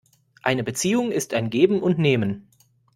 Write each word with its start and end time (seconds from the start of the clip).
Eine 0.41 0.63
Beziehung 0.63 1.11
ist 1.11 1.35
ein 1.35 1.51
Geben 1.51 1.79
und 1.83 1.99
Nehmen. 1.99 2.47